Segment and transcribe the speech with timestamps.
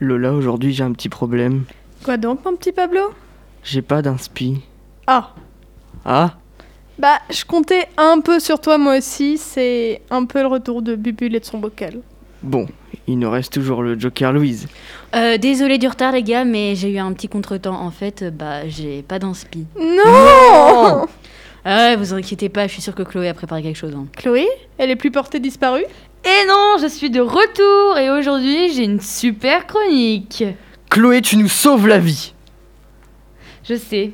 [0.00, 1.64] Lola, aujourd'hui j'ai un petit problème.
[2.04, 3.00] Quoi donc, mon petit Pablo?
[3.64, 4.60] J'ai pas d'inspi.
[5.06, 5.30] Ah,
[6.04, 6.34] Ah
[6.98, 9.36] bah, je comptais un peu sur toi, moi aussi.
[9.36, 11.98] C'est un peu le retour de Bubule et de son bocal.
[12.42, 12.66] Bon,
[13.06, 14.66] il nous reste toujours le Joker Louise.
[15.14, 17.78] Euh, désolé du retard les gars, mais j'ai eu un petit contretemps.
[17.78, 19.66] En fait, bah j'ai pas d'inspi.
[19.78, 21.06] Non
[21.66, 23.92] Ah ouais, vous inquiétez pas, je suis sûre que Chloé a préparé quelque chose.
[23.94, 24.06] hein.
[24.16, 24.46] Chloé,
[24.78, 25.84] elle est plus portée disparue?
[26.24, 30.44] Et non, je suis de retour et aujourd'hui j'ai une super chronique.
[30.90, 32.32] Chloé, tu nous sauves la vie
[33.68, 34.12] Je sais.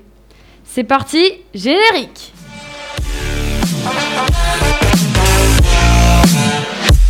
[0.65, 2.33] C'est parti, générique.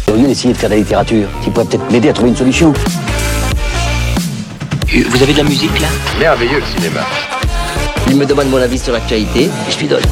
[0.08, 2.36] Au lieu d'essayer de faire de la littérature, tu pourrais peut-être m'aider à trouver une
[2.36, 2.72] solution.
[4.88, 5.88] Vous avez de la musique là?
[6.18, 7.00] Merveilleux le cinéma.
[8.08, 10.02] Il me demande mon avis sur l'actualité et je lui donne.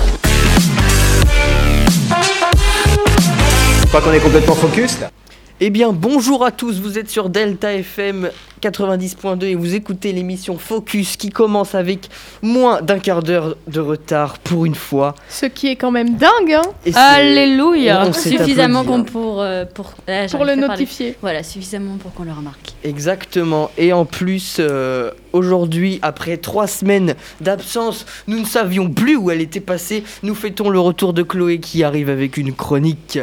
[3.91, 5.11] Crois qu'on est complètement focus là.
[5.59, 8.31] Eh bien, bonjour à tous, vous êtes sur Delta FM
[8.63, 12.09] 90.2 et vous écoutez l'émission Focus qui commence avec
[12.41, 15.17] moins d'un quart d'heure de retard pour une fois.
[15.29, 18.05] Ce qui est quand même dingue, hein Et Alléluia.
[18.07, 21.17] On Suffisamment qu'on pour euh, pour ah, Pour le notifier.
[21.21, 22.75] Voilà, suffisamment pour qu'on le remarque.
[22.85, 23.73] Exactement.
[23.77, 29.41] Et en plus, euh, aujourd'hui, après trois semaines d'absence, nous ne savions plus où elle
[29.41, 30.05] était passée.
[30.23, 33.19] Nous fêtons le retour de Chloé qui arrive avec une chronique.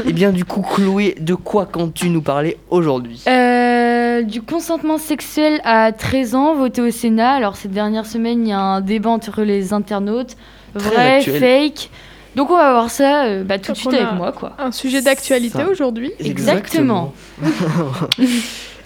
[0.08, 3.22] Et bien du coup, Chloé, de quoi comptes-tu nous parler aujourd'hui?
[3.28, 7.34] Euh, du consentement sexuel à 13 ans voté au Sénat.
[7.34, 10.36] Alors cette dernière semaine, il y a un débat entre les internautes,
[10.78, 11.40] Très vrai, actuel.
[11.40, 11.90] fake.
[12.36, 14.54] Donc on va voir ça euh, bah, tout de suite avec moi quoi.
[14.60, 16.12] Un sujet d'actualité aujourd'hui.
[16.20, 17.14] Exactement.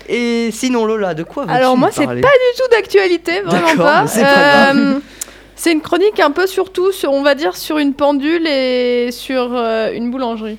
[0.09, 2.21] Et sinon, Lola, de quoi veux-tu Alors moi, c'est parler?
[2.21, 4.01] pas du tout d'actualité, vraiment D'accord, pas.
[4.01, 4.99] mais c'est pas Euh,
[5.61, 9.51] c'est une chronique un peu surtout, sur, on va dire, sur une pendule et sur
[9.53, 10.57] euh, une boulangerie.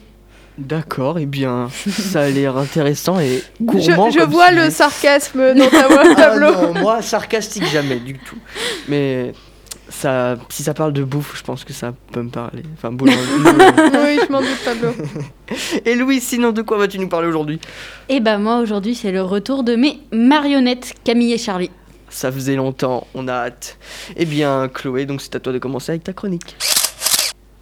[0.58, 4.10] D'accord, et bien, ça a l'air intéressant et Je, gourmand.
[4.10, 6.52] je comme vois le sarcasme dans ta voix, Ah Pablo.
[6.52, 8.38] non, moi, sarcastique jamais du tout.
[8.86, 9.32] Mais
[9.88, 12.62] ça, si ça parle de bouffe, je pense que ça peut me parler.
[12.74, 13.24] Enfin, boulangerie.
[14.04, 14.90] oui, je m'en doute, Pablo.
[15.84, 17.58] et Louis, sinon, de quoi vas-tu nous parler aujourd'hui?
[18.08, 21.70] Et bah moi aujourd'hui c'est le retour de mes marionnettes Camille et Charlie.
[22.12, 23.78] Ça faisait longtemps, on a hâte.
[24.16, 26.56] Eh bien, Chloé, donc c'est à toi de commencer avec ta chronique.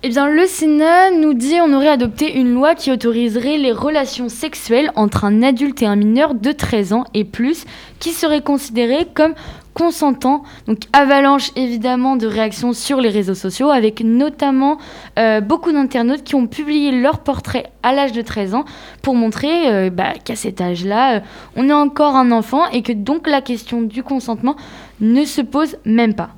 [0.03, 4.29] Eh bien, le Sénat nous dit on aurait adopté une loi qui autoriserait les relations
[4.29, 7.65] sexuelles entre un adulte et un mineur de 13 ans et plus,
[8.01, 9.35] qui serait considéré comme
[9.75, 10.43] consentant.
[10.67, 14.79] Donc, avalanche évidemment de réactions sur les réseaux sociaux, avec notamment
[15.19, 18.65] euh, beaucoup d'internautes qui ont publié leur portrait à l'âge de 13 ans
[19.03, 21.21] pour montrer euh, bah, qu'à cet âge-là, euh,
[21.57, 24.57] on est encore un enfant et que donc la question du consentement
[25.01, 26.31] ne se pose même pas.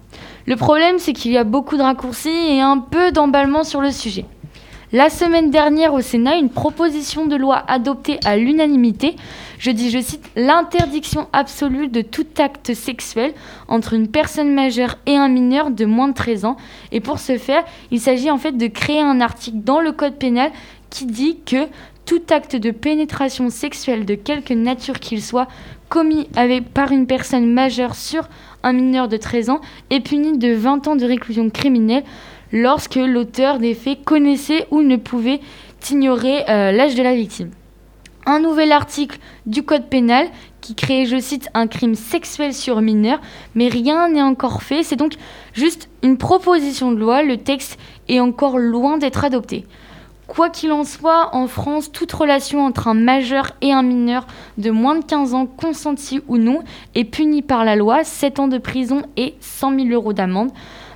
[0.47, 3.91] Le problème, c'est qu'il y a beaucoup de raccourcis et un peu d'emballement sur le
[3.91, 4.25] sujet.
[4.95, 9.17] La semaine dernière au Sénat, une proposition de loi adoptée à l'unanimité,
[9.59, 13.33] je dis, je cite, l'interdiction absolue de tout acte sexuel
[13.69, 16.59] entre une personne majeure et un mineur de moins de 13 ans.
[16.91, 20.17] Et pour ce faire, il s'agit en fait de créer un article dans le Code
[20.17, 20.51] pénal
[20.91, 21.69] qui dit que
[22.05, 25.49] tout acte de pénétration sexuelle de quelque nature qu'il soit
[25.89, 26.29] commis
[26.75, 28.29] par une personne majeure sur
[28.63, 32.05] un mineur de 13 ans est puni de 20 ans de réclusion criminelle
[32.53, 35.41] lorsque l'auteur des faits connaissait ou ne pouvait
[35.91, 37.51] ignorer euh, l'âge de la victime.
[38.25, 40.29] Un nouvel article du Code pénal
[40.61, 43.21] qui crée, je cite, un crime sexuel sur mineur,
[43.57, 44.85] mais rien n'est encore fait.
[44.85, 45.15] C'est donc
[45.55, 47.25] juste une proposition de loi.
[47.25, 49.67] Le texte est encore loin d'être adopté.
[50.29, 54.27] Quoi qu'il en soit, en France, toute relation entre un majeur et un mineur
[54.57, 56.63] de moins de 15 ans, consenti ou non,
[56.95, 60.53] est punie par la loi, 7 ans de prison et 100 000 euros d'amende.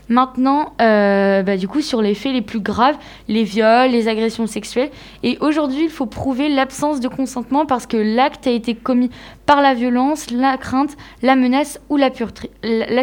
[0.09, 2.97] Maintenant, euh, bah, du coup, sur les faits les plus graves,
[3.27, 4.91] les viols, les agressions sexuelles.
[5.25, 9.11] Et aujourd'hui, il faut prouver l'absence de consentement parce que l'acte a été commis
[9.47, 12.11] par la violence, la crainte, la menace ou la,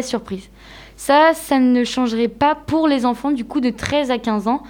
[0.02, 0.48] surprise.
[0.96, 4.62] Ça, ça ne changerait pas pour les enfants du coup de 13 à 15 ans.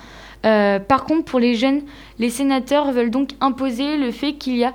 [0.44, 1.82] Euh, par contre, pour les jeunes,
[2.18, 4.72] les sénateurs veulent donc imposer le fait qu'il y a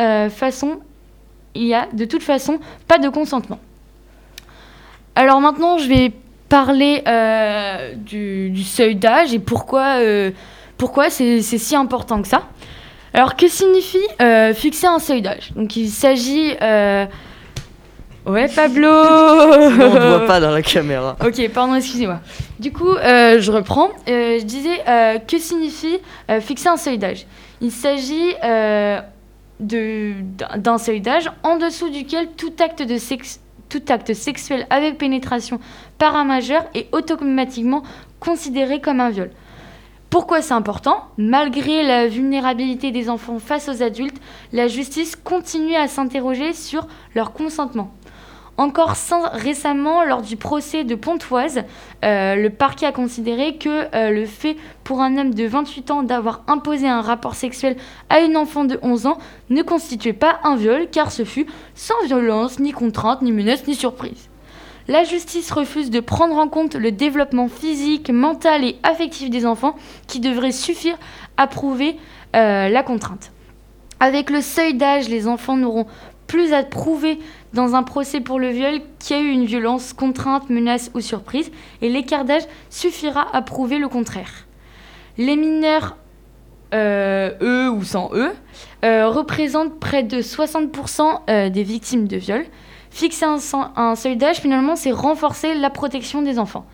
[0.00, 0.28] euh,
[1.54, 2.58] y a de toute façon
[2.88, 3.58] pas de consentement.
[5.14, 6.12] Alors maintenant, je vais
[6.48, 10.30] parler euh, du, du seuil d'âge et pourquoi, euh,
[10.78, 12.42] pourquoi c'est c'est si important que ça.
[13.14, 15.52] Alors, que signifie euh, fixer un seuil d'âge?
[15.56, 16.52] Donc, il s'agit.
[18.26, 21.16] Ouais, Pablo on ne voit pas dans la caméra.
[21.24, 22.20] Ok, pardon, excusez-moi.
[22.58, 23.90] Du coup, je reprends.
[24.06, 24.80] Je disais,
[25.28, 25.98] que signifie
[26.40, 27.24] fixer un seuil d'âge?
[27.60, 28.32] Il s'agit
[29.60, 34.66] de- d'un d'un seuil d'âge en dessous duquel tout acte, de sexe, tout acte sexuel
[34.70, 35.60] avec pénétration
[35.98, 37.82] par un majeur est automatiquement
[38.20, 39.30] considéré comme un viol.
[40.10, 41.04] Pourquoi c'est important?
[41.18, 44.16] Malgré la vulnérabilité des enfants face aux adultes,
[44.52, 47.92] la justice continue à s'interroger sur leur consentement.
[48.58, 48.94] Encore
[49.32, 51.62] récemment, lors du procès de Pontoise,
[52.04, 56.02] euh, le parquet a considéré que euh, le fait pour un homme de 28 ans
[56.02, 57.76] d'avoir imposé un rapport sexuel
[58.08, 59.18] à une enfant de 11 ans
[59.50, 63.74] ne constituait pas un viol, car ce fut sans violence, ni contrainte, ni menace, ni
[63.74, 64.30] surprise.
[64.88, 69.76] La justice refuse de prendre en compte le développement physique, mental et affectif des enfants
[70.06, 70.96] qui devrait suffire
[71.36, 71.96] à prouver
[72.36, 73.32] euh, la contrainte.
[73.98, 75.86] Avec le seuil d'âge, les enfants n'auront
[76.26, 77.18] plus à prouver
[77.52, 81.00] dans un procès pour le viol qu'il y a eu une violence, contrainte, menace ou
[81.00, 81.50] surprise,
[81.82, 84.46] et l'écart d'âge suffira à prouver le contraire.
[85.18, 85.96] Les mineurs,
[86.74, 88.32] eux ou sans eux,
[88.84, 92.44] euh, représentent près de 60% euh, des victimes de viol.
[92.90, 93.38] Fixer un,
[93.76, 96.66] un seuil d'âge, finalement, c'est renforcer la protection des enfants.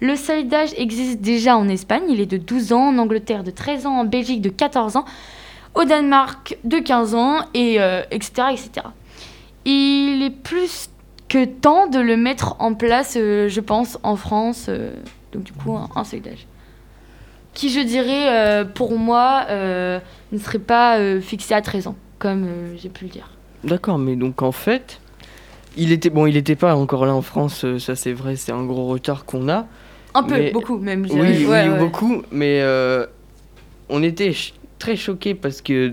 [0.00, 3.50] Le seuil d'âge existe déjà en Espagne, il est de 12 ans, en Angleterre de
[3.50, 5.06] 13 ans, en Belgique de 14 ans,
[5.76, 8.70] au Danemark de 15 ans, et euh, etc., etc.
[9.64, 10.88] Il est plus
[11.28, 14.92] que temps de le mettre en place, euh, je pense, en France, euh,
[15.32, 16.46] donc du coup, un, un seuil d'âge.
[17.52, 22.46] Qui, je dirais, pour moi, ne serait pas fixé à 13 ans, comme
[22.76, 23.30] j'ai pu le dire.
[23.64, 25.00] D'accord, mais donc en fait,
[25.78, 28.62] il était bon, il n'était pas encore là en France, ça c'est vrai, c'est un
[28.62, 29.64] gros retard qu'on a.
[30.12, 31.08] Un peu, Mais- beaucoup même.
[31.08, 31.78] je Oui, oui, Ouais, ouais.
[31.78, 32.62] beaucoup, mais
[33.88, 34.34] on était
[34.78, 35.92] très choqués parce que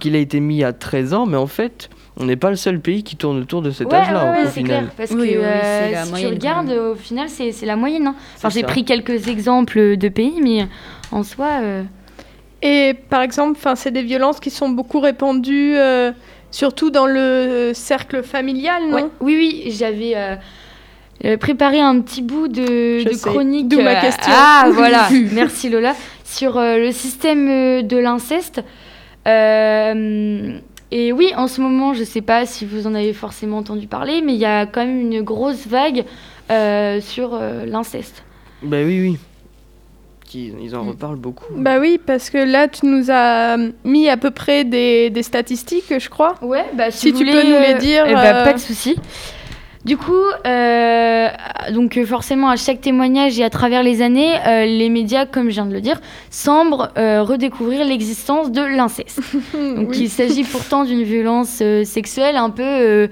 [0.00, 2.80] qu'il a été mis à 13 ans, mais en fait, on n'est pas le seul
[2.80, 4.80] pays qui tourne autour de cet Ouais, âge-là ouais, ouais, au c'est final.
[4.84, 4.94] clair.
[4.96, 7.76] Parce Oui, que oui, euh, la si moyenne, tu regardes, au final, c'est c'est la
[7.76, 8.06] moyenne.
[8.08, 8.14] hein.
[8.36, 10.66] Enfin, j'ai pris quelques exemples de pays, mais
[11.10, 11.48] en soi.
[11.62, 11.82] euh,
[12.62, 16.12] Et par exemple, c'est des violences qui sont beaucoup répandues, euh,
[16.50, 18.96] surtout dans le cercle familial, non?
[18.96, 19.04] Ouais.
[19.20, 20.12] Oui, oui, j'avais.
[20.16, 20.36] euh,
[21.24, 23.68] euh, préparé un petit bout de, chronique.
[23.68, 24.32] D'où ma question.
[24.34, 25.08] Ah, voilà.
[25.32, 25.94] Merci Lola.
[26.32, 28.62] Sur euh, le système euh, de l'inceste.
[29.26, 30.58] Euh,
[30.90, 33.86] et oui, en ce moment, je ne sais pas si vous en avez forcément entendu
[33.86, 36.04] parler, mais il y a quand même une grosse vague
[36.50, 38.24] euh, sur euh, l'inceste.
[38.62, 39.18] Bah oui, oui.
[40.34, 40.78] Ils, ils Mm.
[40.78, 41.52] en reparlent beaucoup.
[41.54, 45.92] Bah oui, parce que là, tu nous as mis à peu près des, des statistiques,
[45.98, 46.36] je crois.
[46.40, 48.44] Ouais, bah si, Si vous tu voulez, peux nous les euh, dire, eh bah, euh,
[48.44, 48.96] pas de souci.
[49.84, 50.12] Du coup,
[50.46, 51.28] euh,
[51.72, 55.48] donc euh, forcément à chaque témoignage et à travers les années, euh, les médias, comme
[55.48, 56.00] je viens de le dire,
[56.30, 59.20] semblent euh, redécouvrir l'existence de l'inceste.
[59.54, 59.98] Donc Oui.
[60.02, 63.08] il s'agit pourtant d'une violence euh, sexuelle un peu euh,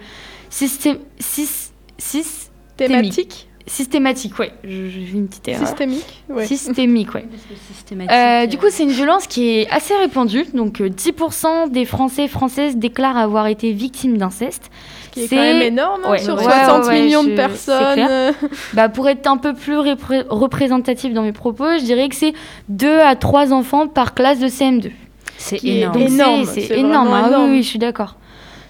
[0.48, 2.46] systé- sys- sys-
[2.76, 4.52] Thématique, systématique, ouais.
[4.64, 5.66] Je- J'ai une petite erreur.
[5.66, 6.22] systémique.
[6.30, 6.46] Ouais.
[6.46, 7.26] Systémique, ouais.
[7.74, 8.12] Systématique.
[8.16, 10.46] Euh, du coup, c'est une violence qui est assez répandue.
[10.54, 14.70] Donc, euh, 10% des Français et Françaises déclarent avoir été victimes d'inceste.
[15.12, 16.18] Qui est c'est- quand même énorme, hein, Ouais.
[16.18, 18.32] sur Ouais, 60 ouais, ouais, millions je- de personnes.
[18.74, 22.32] Bah, pour être un peu plus repré- représentatif dans mes propos, je dirais que c'est
[22.68, 24.90] 2 à 3 enfants par classe de CM2.
[25.36, 25.98] C'est est énorme.
[25.98, 27.50] Donc, c'est- Énorme, Ah oui, énorme.
[27.52, 28.16] oui, je suis d'accord.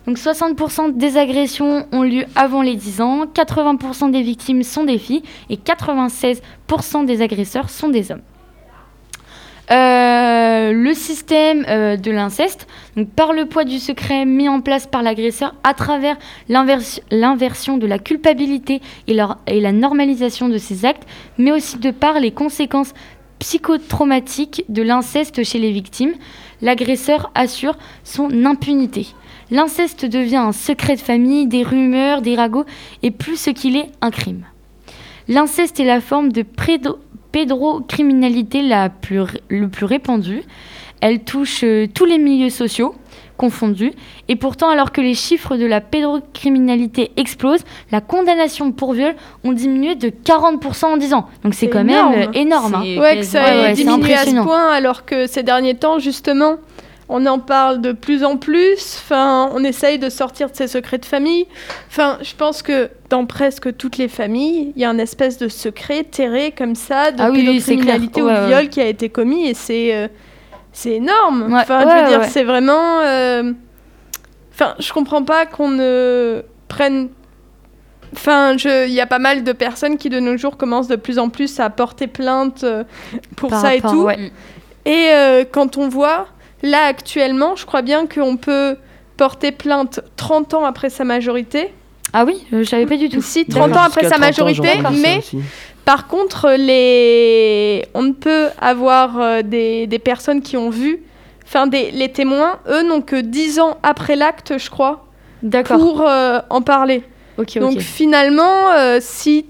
[0.06, 4.96] Donc 60% des agressions ont lieu avant les 10 ans, 80% des victimes sont des
[4.98, 8.22] filles et 96% des agresseurs sont des hommes.
[9.72, 12.66] Euh, le système euh, de l'inceste,
[13.14, 16.16] par le poids du secret mis en place par l'agresseur à travers
[16.48, 21.06] l'invers- l'inversion de la culpabilité et, la normalisation de ces actes,
[21.38, 22.94] mais aussi de par les conséquences
[23.38, 26.14] psychotraumatiques de l'inceste chez les victimes,
[26.62, 29.06] l'agresseur assure son impunité.
[29.52, 32.66] L'inceste devient un secret de famille, des rumeurs, des ragots,
[33.02, 34.44] et plus ce qu'il est, un crime.
[35.28, 36.42] L'inceste est la forme de
[37.32, 40.42] pédrocriminalité la plus, le plus répandue.
[41.00, 42.94] Elle touche euh, tous les milieux sociaux
[43.38, 43.92] confondus.
[44.28, 49.52] Et pourtant, alors que les chiffres de la pédrocriminalité explosent, la condamnation pour viol ont
[49.52, 51.26] diminué de 40% en 10 ans.
[51.42, 52.10] Donc c'est quand énorme.
[52.16, 52.74] même euh, énorme.
[52.74, 52.82] hein.
[53.00, 56.56] Ouais, que ça Ouais, ouais, diminué à ce point, alors que ces derniers temps, justement,
[57.10, 58.98] on en parle de plus en plus.
[59.04, 61.46] Enfin, on essaye de sortir de ces secrets de famille.
[61.88, 65.48] Enfin, je pense que dans presque toutes les familles, il y a un espèce de
[65.48, 67.70] secret terré comme ça, de Ah oui, oui, ou
[68.22, 68.46] Ouais, de ouais.
[68.48, 70.08] viol qui a été commis, et c'est euh,
[70.72, 71.52] c'est énorme.
[71.52, 72.28] Ouais, Enfin, je veux dire, ouais.
[72.28, 73.00] c'est vraiment.
[73.00, 73.52] euh,
[74.52, 77.08] Enfin, je comprends pas qu'on ne prenne
[78.12, 80.96] Enfin, je- il y a pas mal de personnes qui de nos jours commencent de
[80.96, 82.82] plus en plus à porter plainte euh,
[83.36, 84.02] pour Par ça et tout.
[84.02, 84.32] ouais.
[84.84, 86.26] Et euh, quand on voit,
[86.62, 88.76] là actuellement, je crois bien qu'on peut
[89.16, 91.72] porter plainte 30 ans après sa majorité.
[92.12, 93.22] Ah oui, euh, je savais pas du tout.
[93.22, 94.68] Si, 30 ans après sa 30 ans, majorité,
[95.00, 95.20] mais
[95.84, 97.84] par contre, les...
[97.94, 101.02] on ne peut avoir euh, des, des personnes qui ont vu,
[101.44, 105.06] enfin des, les témoins, eux n'ont que 10 ans après l'acte, je crois,
[105.42, 105.78] D'accord.
[105.78, 107.02] pour euh, en parler.
[107.56, 109.46] Donc finalement, euh, si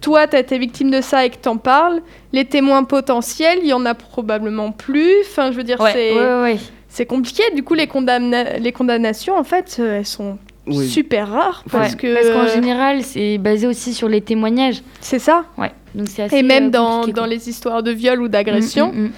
[0.00, 2.00] toi, tu as été victime de ça et que t'en parles,
[2.32, 5.12] les témoins potentiels, il y en a probablement plus.
[5.22, 6.56] Enfin, je veux dire, Ouais, c'est ouais, ouais.
[6.88, 7.42] c'est compliqué.
[7.54, 10.88] Du coup, les, condamna- les condamnations, en fait, euh, elles sont Oui.
[10.88, 14.82] super rares parce Ouais, que Parce qu'en général, c'est basé aussi sur les témoignages.
[15.00, 15.44] c'est ça.
[15.58, 15.72] Ouais.
[15.94, 18.96] Donc c'est assez Et même euh, dans, dans les histoires de viol ou d'agression, Mm,
[18.98, 19.12] mm, mm.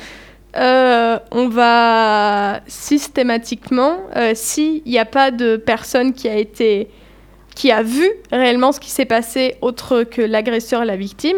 [0.56, 6.88] euh, on va systématiquement, euh, s'il n'y a pas de personne qui a été,
[7.54, 11.36] qui a vu réellement ce qui s'est passé autre que l'agresseur et la victime,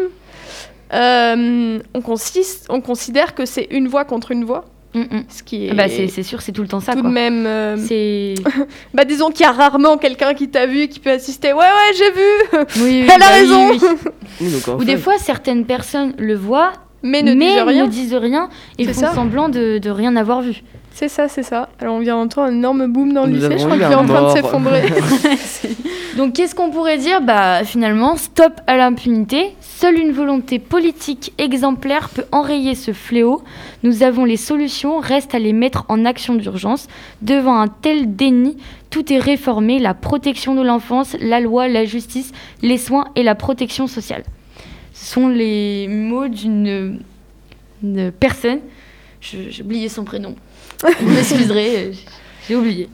[0.93, 5.23] euh, on, consiste, on considère que c'est une voix contre une voix, Mm, mm.
[5.27, 6.93] ce qui est Ah Bah, c'est c'est sûr, c'est tout le temps ça.
[6.93, 7.09] tout quoi.
[7.09, 7.45] de même.
[7.45, 8.35] euh, C'est.
[8.93, 11.51] bah disons qu'il y a rarement quelqu'un qui t'a vu et qui peut assister.
[11.51, 13.71] Ouais ouais j'ai vu, Oui, oui, Elle a bah raison.
[13.71, 13.79] oui.
[14.79, 16.71] Ou des fois, certaines personnes le voient,
[17.03, 17.85] mais ne mais disent rien.
[17.85, 19.13] ne disent rien et font ça.
[19.13, 20.63] semblant de, de rien avoir vu.
[20.95, 21.67] C'est ça c'est ça.
[21.79, 23.57] Alors on vient d'entendre un énorme boom dans le Nous lycée.
[23.59, 24.83] Je crois qu'il est en train de s'effondrer.
[26.17, 29.53] Donc, qu'est-ce qu'on pourrait dire Bah, finalement, stop à l'impunité.
[29.59, 33.43] Seule une volonté politique exemplaire peut enrayer ce fléau.
[33.83, 36.87] Nous avons les solutions, reste à les mettre en action d'urgence.
[37.21, 38.55] Devant un tel déni,
[38.89, 43.35] tout est réformé la protection de l'enfance, la loi, la justice, les soins et la
[43.35, 44.23] protection sociale.
[44.93, 47.01] Ce sont les mots d'une
[47.83, 48.59] une personne.
[49.19, 50.35] J'ai oublié son prénom.
[51.01, 51.91] Vous m'excuserez, euh,
[52.47, 52.89] j'ai oublié.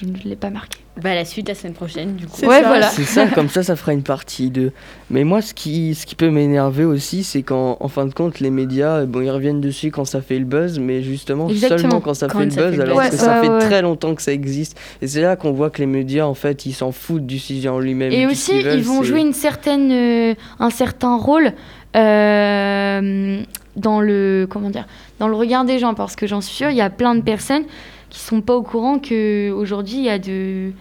[0.00, 0.78] Je ne l'ai pas marqué.
[1.02, 2.34] Bah, la suite la semaine prochaine, du coup.
[2.36, 2.68] C'est Ouais, ça.
[2.68, 2.88] voilà.
[2.90, 4.70] C'est ça, comme ça, ça fera une partie 2.
[5.10, 8.38] Mais moi, ce qui, ce qui peut m'énerver aussi, c'est qu'en en fin de compte,
[8.40, 11.78] les médias, bon, ils reviennent dessus quand ça fait le buzz, mais justement, Exactement.
[11.80, 13.52] seulement quand ça Quand fait le ça fait buzz, alors que Ouais, ça ouais, fait
[13.52, 13.58] ouais.
[13.60, 14.78] très longtemps que ça existe.
[15.00, 17.68] Et c'est là qu'on voit que les médias, en fait, ils s'en foutent du sujet
[17.70, 18.12] en lui-même.
[18.12, 21.54] Et aussi, ils vont jouer une certaine, euh, un certain rôle
[21.96, 23.42] euh,
[23.76, 24.86] dans le comment dire,
[25.18, 27.22] dans le regard des gens, parce que j'en suis sûre, il y a plein de
[27.22, 27.64] personnes
[28.10, 30.72] qui sont pas au courant que aujourd'hui il y a de,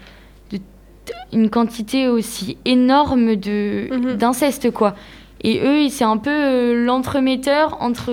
[0.51, 0.59] de-
[1.31, 4.15] une quantité aussi énorme de Mhm.
[4.17, 4.95] d'inceste quoi.
[5.43, 8.11] Et eux, c'est un peu euh, l'entremetteur entre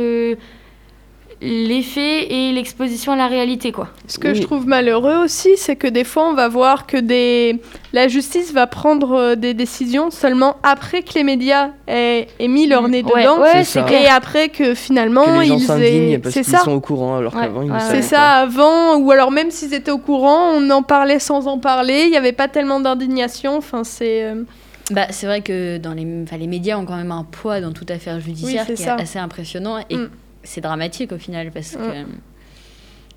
[1.40, 3.88] les faits et l'exposition à la réalité quoi.
[4.08, 4.34] Ce que Oui.
[4.34, 7.60] je trouve malheureux aussi, c'est que des fois, on va voir que des...
[7.92, 12.66] la justice va prendre euh, des décisions seulement après que les médias aient, aient mis
[12.66, 13.40] leur nez Ouais, dedans.
[13.40, 13.88] ouais, C'est.
[13.92, 16.18] Et après que finalement, que les gens ils aient...
[16.18, 16.58] parce qu'ils ça.
[16.58, 18.02] sont au courant, alors Ouais, qu'avant, ils C'est pas.
[18.02, 22.02] ça avant, ou alors même s'ils étaient au courant, on en parlait sans en parler,
[22.06, 23.56] il n'y avait pas tellement d'indignation.
[23.56, 24.24] Enfin, c'est.
[24.24, 24.42] euh,
[24.90, 26.04] Bah, c'est vrai que dans les,
[26.48, 28.96] médias ont quand même un poids dans toute affaire judiciaire c'est qui ça.
[28.98, 30.08] est assez impressionnant et Mm.
[30.48, 31.78] C'est dramatique au final parce Mm.
[31.78, 31.92] que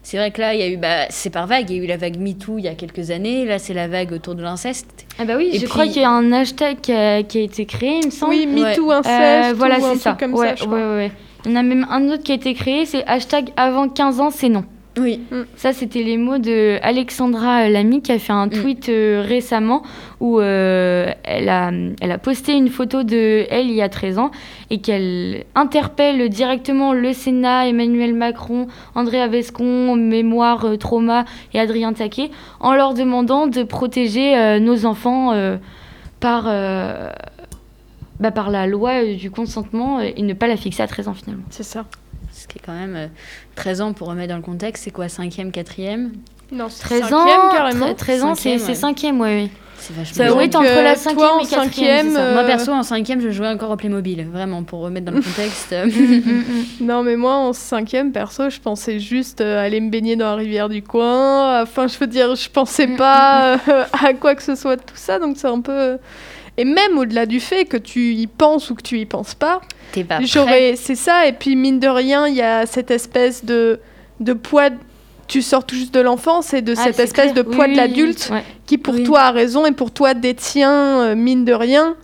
[0.04, 1.84] c'est vrai que là, il y a eu, bah, c'est par vague, il y a
[1.84, 4.42] eu la vague MeToo il y a quelques années, là c'est la vague autour de
[4.42, 5.06] l'inceste.
[5.20, 7.42] Ah bah oui, Et je crois qu'il y a un hashtag qui a, qui a
[7.42, 8.34] été créé, il me semble.
[8.34, 8.72] Oui, Ouais.
[8.72, 10.18] MeToo, inceste, Euh, voilà, ou un c'est truc ça.
[10.20, 10.96] comme ouais, ça, je ouais, crois.
[10.96, 11.12] ouais.
[11.46, 14.20] Il y en a même un autre qui a été créé, c'est hashtag avant 15
[14.20, 14.64] ans, c'est non.
[14.98, 15.22] Oui.
[15.56, 19.84] Ça, c'était les mots de Alexandra Lamy qui a fait un tweet euh, récemment
[20.20, 21.72] où euh, elle, a,
[22.02, 24.32] elle a posté une photo de elle il y a 13 ans
[24.70, 31.94] et qu'elle interpelle directement le Sénat, Emmanuel Macron, André Avescon, Mémoire, euh, Trauma et Adrien
[31.94, 32.30] Taquet
[32.60, 35.56] en leur demandant de protéger euh, nos enfants euh,
[36.20, 37.10] par, euh,
[38.20, 41.14] bah, par la loi euh, du consentement et ne pas la fixer à 13 ans
[41.14, 41.44] finalement.
[41.50, 41.86] C'est ça.
[42.42, 43.08] Ce qui est quand même euh,
[43.56, 46.10] 13 ans pour remettre dans le contexte, c'est quoi 5e, 4e
[46.52, 47.88] Non, c'est 13 cinquième, ans, carrément.
[47.88, 48.94] tre- 13 ans, c'est Cinquième, c'est ouais.
[48.94, 49.50] 5e, ouais, oui.
[49.78, 51.48] C'est vachement Ça été Donc, entre euh, la toi, 5e en et 4e.
[51.48, 52.22] cinquième, c'est ça.
[52.22, 55.22] euh, Moi perso, en 5e, je jouais encore au Playmobil, vraiment, pour remettre dans le
[55.24, 55.72] contexte.
[55.72, 56.22] Mm, mm,
[56.82, 56.86] mm.
[56.86, 60.36] Non, mais moi, en cinquième, perso, je pensais juste euh, aller me baigner dans la
[60.36, 61.62] rivière du coin.
[61.64, 64.96] Enfin, je veux dire, je pensais pas euh, à quoi que ce soit de tout
[64.96, 65.18] ça.
[65.20, 65.98] Donc, c'est un peu...
[66.58, 69.62] Et même au-delà du fait que tu y penses ou que tu y penses pas,
[70.22, 70.76] j'aurais...
[70.76, 71.26] C'est ça.
[71.28, 73.80] Et puis, mine de rien, il y a cette espèce de,
[74.20, 74.70] de poids...
[75.28, 77.34] Tu sors tout juste de l'enfance et de Ah, cette espèce clair.
[77.34, 78.30] de poids Oui, de l'adulte
[78.66, 79.04] qui, pour Oui.
[79.04, 81.96] toi, a raison et pour toi, détient, euh, mine de rien,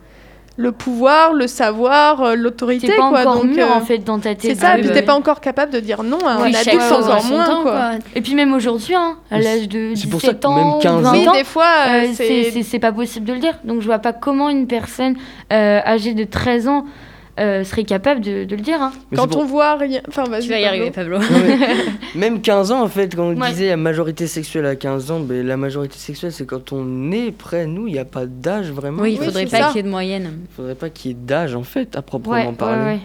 [0.60, 2.88] le pouvoir, le savoir, euh, l'autorité.
[2.88, 3.20] T'es pas quoi.
[3.20, 4.40] encore Donc, mûr euh, en fait dans ta tête.
[4.42, 6.54] c'est ça, et puis bah t'es pas encore capable de dire non à un Oui,
[6.56, 7.44] adulte en encore moins.
[7.44, 7.70] temps, quoi.
[7.70, 7.90] quoi.
[8.16, 10.80] Et puis même aujourd'hui, hein, à l'âge de C'est pour ça 17 que ans, même
[10.82, 12.06] 15 ou ans- 20 Oui, ans, des fois, euh,
[12.64, 13.54] c'est pas possible de le dire.
[13.62, 15.14] Donc je vois pas comment une personne
[15.52, 16.84] euh, âgée de 13 ans
[17.38, 18.80] euh, serait capable de, de le dire.
[18.82, 18.92] hein.
[19.14, 20.00] Quand pour- on voit rien...
[20.08, 20.68] Enfin, vas-y, Tu vas y Pablo.
[20.68, 21.18] arriver, Pablo.
[22.14, 23.48] Même 15 ans, en fait, quand on Ouais.
[23.50, 27.30] disait la majorité sexuelle à 15 ans, ben, la majorité sexuelle, c'est quand on est
[27.30, 29.02] près, nous, il n'y a pas d'âge vraiment.
[29.02, 30.30] Oui, il faudrait pas qu'il y ait de moyenne.
[30.50, 32.84] Il faudrait pas qu'il y ait d'âge, en fait, à proprement Ouais, parler.
[32.84, 32.98] ouais.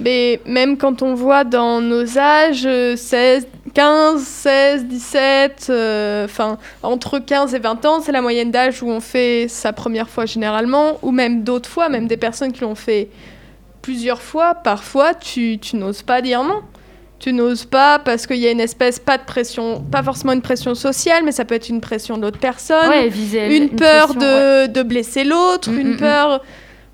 [0.00, 6.56] Mais même quand on voit dans nos âges, euh, 16, 15, 16, 17, euh, enfin,
[6.84, 10.24] entre 15 et 20 ans, c'est la moyenne d'âge où on fait sa première fois
[10.24, 13.08] généralement, ou même d'autres fois, même des personnes qui l'ont fait
[13.88, 16.60] plusieurs fois, parfois, tu, tu n'oses pas dire non.
[17.18, 20.42] Tu n'oses pas parce qu'il y a une espèce, pas de pression, pas forcément une
[20.42, 24.08] pression sociale, mais ça peut être une pression de l'autre personne, Ouais, visuel, une, peur
[24.08, 24.68] pression, ouais.
[24.68, 26.42] de, de blesser l'autre, Mm, une mm, peur.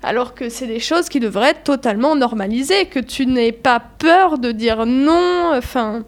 [0.03, 4.37] Alors que c'est des choses qui devraient être totalement normalisées, que tu n'aies pas peur
[4.37, 5.51] de dire non.
[5.53, 6.05] Enfin,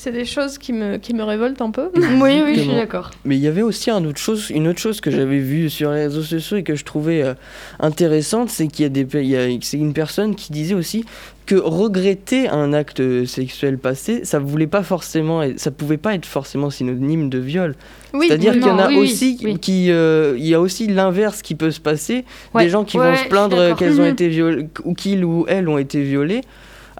[0.00, 1.90] c'est des choses qui me, qui me révoltent un peu.
[1.96, 3.10] Oui, oui, je suis d'accord.
[3.24, 5.90] Mais il y avait aussi un autre chose, une autre chose que j'avais vue sur
[5.90, 7.34] les réseaux sociaux et que je trouvais euh,
[7.80, 10.74] intéressante, c'est qu'il y a des pe- il y a- c'est une personne qui disait
[10.74, 11.04] aussi
[11.46, 16.68] que regretter un acte sexuel passé, ça voulait pas forcément, ça pouvait pas être forcément
[16.70, 17.74] synonyme de viol.
[18.12, 19.58] Oui, C'est-à-dire oui, qu'il y en a oui, aussi oui.
[19.58, 22.24] qui, euh, il y a aussi l'inverse qui peut se passer,
[22.54, 24.12] Ouais, des gens qui ouais, vont ouais, se plaindre qu'elles ont Mhm.
[24.12, 26.42] été violées, ou qu'ils ou elles ont été violées.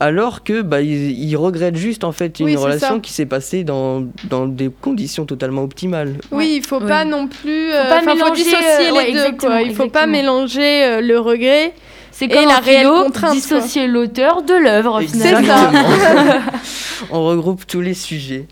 [0.00, 3.00] Alors que bah, ils, ils regrettent juste en fait une Oui, relation ça.
[3.00, 6.14] qui s'est passée dans, dans des conditions totalement optimales.
[6.30, 6.86] Oui, il faut Ouais.
[6.88, 7.70] pas non plus.
[7.72, 9.36] Faut pas mélanger, dissocier euh, les ouais, deux.
[9.36, 9.62] Quoi.
[9.62, 11.74] Il faut pas mélanger euh, le regret.
[12.12, 12.88] C'est Et comme la en réelle
[13.32, 15.72] dissocier l'auteur de l'œuvre C'est finalement.
[15.72, 16.40] ça.
[17.10, 18.46] On regroupe tous les sujets.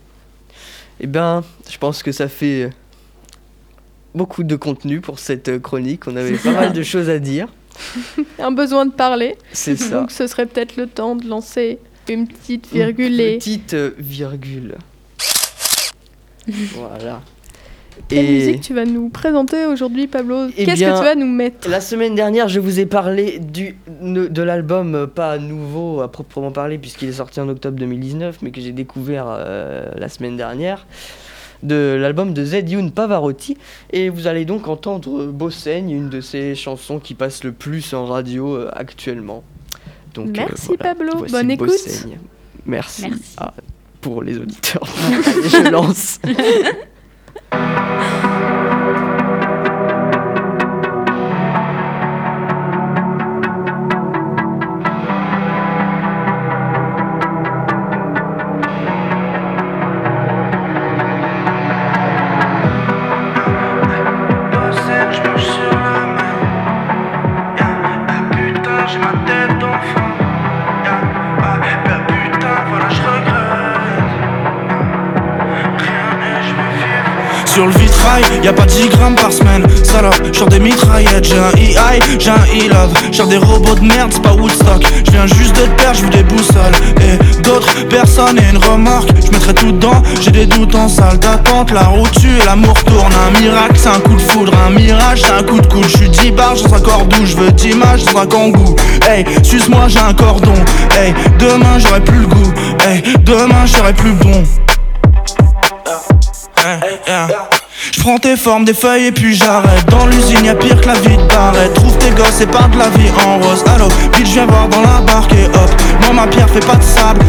[1.00, 2.70] Eh bien, je pense que ça fait
[4.14, 6.08] beaucoup de contenu pour cette euh, chronique.
[6.08, 7.46] On avait pas mal de choses à dire.
[8.38, 9.36] un besoin de parler.
[9.52, 10.00] C'est ça.
[10.00, 11.78] Donc ce serait peut-être le temps de lancer
[12.08, 14.76] une petite virgule et Petite euh, virgule.
[16.74, 17.20] voilà.
[18.08, 20.46] quelle Et musique tu vas nous présenter aujourd'hui, Pablo?
[20.56, 21.68] Eh Qu'est-ce que tu vas nous mettre?
[21.68, 26.52] la semaine dernière, je vous ai parlé du, de l'album euh, pas nouveau à proprement
[26.52, 30.86] parler, puisqu'il est sorti en octobre 2019, mais que j'ai découvert euh, la semaine dernière,
[31.62, 33.56] de l'album de Zedune Pavarotti.
[33.92, 38.06] Et vous allez donc entendre Bossaigne, une de ses chansons qui passe le plus en
[38.06, 39.42] radio euh, actuellement.
[40.14, 40.94] Donc, euh, Merci, voilà.
[40.94, 41.10] Pablo.
[41.18, 41.70] Voici Bonne écoute.
[42.66, 43.34] Merci, Merci.
[43.38, 43.52] à-
[44.00, 44.82] pour les auditeurs.
[45.06, 46.20] Allez, je lance.
[78.16, 79.66] Sur le vitrail, y a pas 10 grammes par semaine.
[79.84, 81.24] Salope, genre des mitraillettes.
[81.24, 82.92] J'ai un EI, j'ai un E-Love.
[83.12, 84.82] Genre des robots de merde, c'est pas Woodstock.
[85.04, 86.74] Je viens juste de te perdre, j'veux des boussoles.
[87.00, 89.10] Et d'autres personnes et une remorque.
[89.24, 91.72] Je mettrai tout dedans, j'ai des doutes en salle d'attente.
[91.72, 93.12] La route tue et l'amour tourne.
[93.26, 94.52] Un miracle, c'est un coup de foudre.
[94.66, 95.86] Un mirage, c'est un coup de coude.
[95.88, 97.26] J'suis 10 barges dans un corps doux.
[97.26, 98.76] J'veux 10 images dans un kangou.
[99.08, 100.54] Hey, suce-moi, j'ai un cordon.
[100.98, 102.52] Hey, demain j'aurai plus le goût.
[102.80, 104.42] Hey, demain j'aurai plus bon.
[107.06, 107.28] Yeah.
[107.92, 110.94] Je prends tes formes, des feuilles et puis j'arrête Dans l'usine y'a pire que la
[110.94, 114.28] vie de barrette Trouve tes gosses et peins de la vie en rose Allo, bitch
[114.28, 115.70] viens voir dans la barque et hop
[116.02, 117.20] Non ma pierre fait pas de sable.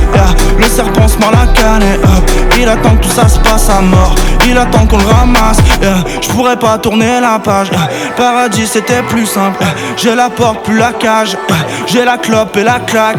[0.57, 3.69] Le serpent se mord la canne et hop Il attend que tout ça se passe
[3.69, 4.15] à mort
[4.47, 6.03] Il attend qu'on le ramasse yeah.
[6.21, 7.69] Je pourrais pas tourner la page.
[8.15, 9.63] Paradis c'était plus simple.
[9.97, 11.37] J'ai la porte plus la cage.
[11.87, 13.17] J'ai la clope et la claque.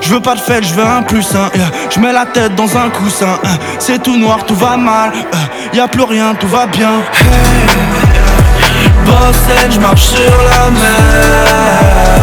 [0.00, 1.50] Je veux pas de fête, je veux un plus un.
[1.90, 3.38] Je mets la tête dans un coussin.
[3.78, 5.40] C'est tout noir, tout va mal yeah.
[5.74, 7.02] Y a plus rien, tout va bien.
[7.12, 7.74] Hey.
[9.70, 12.20] Je marche sur la mer.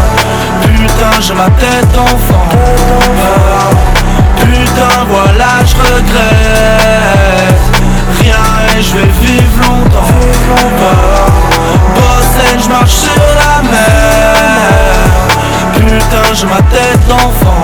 [0.61, 2.49] Putain, j'ai ma tête d'enfant
[4.37, 7.61] Putain, voilà, je regrette.
[8.21, 10.13] Rien et je vais vivre longtemps.
[11.95, 14.35] Bossette, je marche sur la mer.
[15.73, 17.63] Putain, j'ai ma tête d'enfant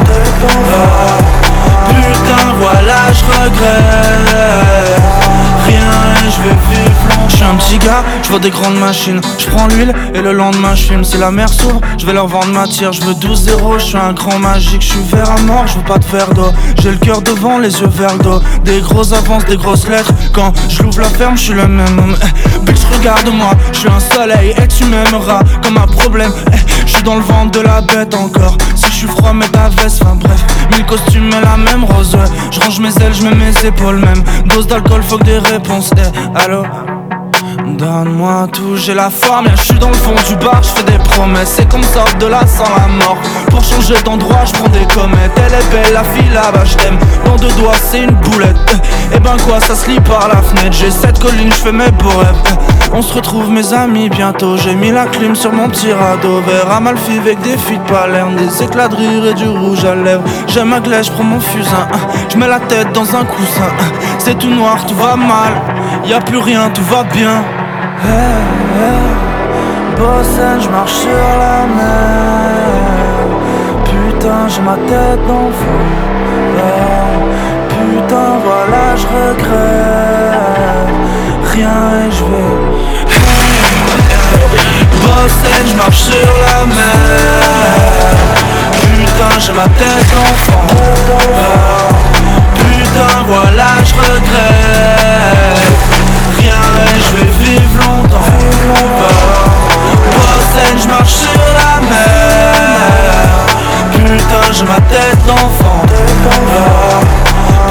[1.90, 4.68] Putain, voilà, je regrette
[5.70, 9.68] Je vais vivre Je suis un petit gars, je vois des grandes machines Je prends
[9.68, 11.04] l'huile et le lendemain je filme.
[11.04, 12.94] Si la mer s'ouvre, je vais leur vendre ma tire.
[12.94, 15.76] Je veux 12 zéros, je suis un grand magique Je suis vert à mort, je
[15.78, 16.52] veux pas de verre d'eau.
[16.82, 20.12] J'ai le cœur devant, les yeux le dos Des grosses avances, des grosses lettres.
[20.34, 22.00] Quand je l'ouvre la ferme, je suis le même.
[22.00, 26.58] Homme Eh, Bitch regarde-moi, je suis un soleil et tu m'aimeras Comme un problème, eh,
[26.86, 28.58] je suis dans le ventre de la bête encore.
[28.76, 32.18] Si je suis froid, mets ta veste, enfin bref Mille costumes et la même rose.
[32.52, 34.24] Je range mes ailes, je mets mes épaules même.
[34.46, 36.64] Dose d'alcool, faut que des réponses eh, Allô?
[37.78, 40.98] Donne-moi tout, j'ai la forme, je suis dans le fond du bar, je fais des
[40.98, 43.18] promesses, c'est comme ça de là sans la mort.
[43.50, 46.98] Pour changer d'endroit, je prends des comètes, elle est belle, la fille là-bas, je t'aime.
[47.26, 48.56] Dans deux doigts, c'est une boulette.
[49.28, 51.84] Eh ben quoi, ça se lit par la fenêtre, j'ai cette colline, je fais mes.
[51.86, 56.40] Eh, On se retrouve mes amis bientôt, j'ai mis la clim sur mon petit radeau,
[56.48, 59.84] vert à Malfi avec des filles de Palerme, des éclats de rire et du rouge
[59.84, 60.24] à lèvres.
[60.48, 61.88] J'aime ma glaive, je prends mon fusain,
[62.30, 63.72] je mets la tête dans un coussin.
[64.18, 65.62] C'est tout noir, tout va mal,
[66.06, 67.44] y a plus rien, tout va bien.
[68.06, 68.46] Hey,
[68.80, 73.18] hey, Bossen, je marche sur la mer.
[73.84, 75.28] Putain, j'ai ma tête
[78.08, 80.48] temps, voilà, je regrette
[81.54, 82.60] rien et je veux.
[85.02, 87.28] Bosser, je marche sur la mer.
[88.82, 90.68] Putain, j'ai ma tête d'enfant.
[92.56, 95.68] Putain, voilà, je regrette
[96.40, 98.32] rien et je vais vivre longtemps.
[100.16, 102.78] Bosser, je marche sur la mer.
[103.92, 105.82] Putain, j'ai ma tête d'enfant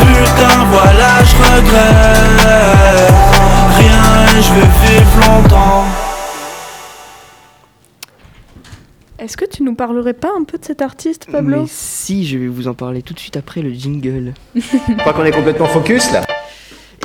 [0.07, 3.16] putain, voilà, je regrette
[3.79, 5.85] rien je vais vivre longtemps.
[9.19, 11.64] Est-ce que tu nous parlerais pas un peu de cet artiste, Pablo?
[11.69, 14.35] Si, je vais vous en parler tout de suite après le jingle.
[14.55, 16.23] Je crois qu'on est complètement focus là.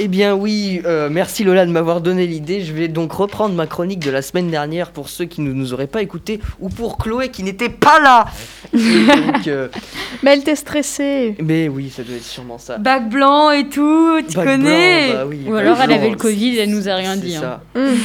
[0.03, 2.61] Eh bien oui, euh, merci Lola de m'avoir donné l'idée.
[2.61, 5.73] Je vais donc reprendre ma chronique de la semaine dernière pour ceux qui ne nous
[5.73, 8.25] auraient pas écoutés ou pour Chloé qui n'était pas là.
[8.73, 9.67] Donc, euh,
[10.23, 11.35] Mais elle était stressée.
[11.39, 12.79] mais oui, ça doit être sûrement ça.
[12.79, 16.15] Bac blanc et tout, tu Bac connais blanc, bah oui, Ou alors elle avait le
[16.15, 17.35] Covid, elle nous a rien dit.
[17.35, 17.59] hein.
[17.75, 17.79] ça.
[17.79, 17.95] Hum.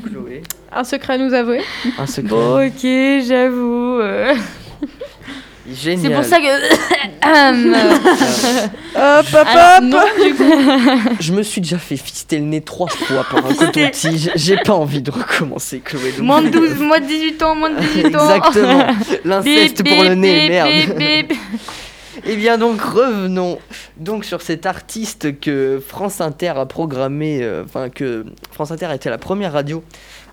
[0.10, 1.60] Chloé, Un secret à nous avouer.
[1.98, 2.30] un secret.
[2.30, 4.00] Bon, ok, j'avoue.
[5.72, 6.02] Génial.
[6.02, 6.46] C'est pour ça que.
[8.96, 12.60] Hop, hop, Alors, hop non, du coup, Je me suis déjà fait fister le nez
[12.62, 14.30] trois fois par un coton-tige.
[14.34, 16.12] J'ai pas envie de recommencer, Chloé.
[16.12, 18.34] donc- moins de 12, moins de 18 ans, moins de 18 ans.
[18.34, 18.86] Exactement.
[19.24, 20.68] L'inceste pour le nez, bip, merde.
[20.70, 21.32] bip, bip.
[22.24, 23.58] Eh bien donc revenons
[23.98, 28.94] donc sur cet artiste que France Inter a programmé, euh, enfin que France Inter a
[28.94, 29.84] été la première radio